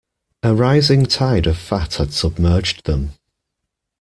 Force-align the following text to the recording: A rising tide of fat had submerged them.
A 0.41 0.55
rising 0.55 1.05
tide 1.05 1.45
of 1.45 1.59
fat 1.59 1.93
had 1.97 2.11
submerged 2.11 2.87
them. 2.87 3.11